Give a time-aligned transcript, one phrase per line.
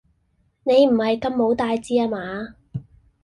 [0.63, 2.55] 你唔係咁冇大志呀嘛？